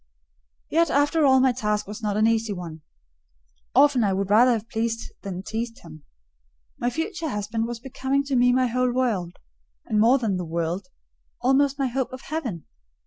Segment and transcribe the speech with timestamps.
[0.71, 2.81] Yet after all my task was not an easy one;
[3.75, 6.05] often I would rather have pleased than teased him.
[6.79, 9.37] My future husband was becoming to me my whole world;
[9.85, 10.87] and more than the world:
[11.39, 12.65] almost my hope of heaven.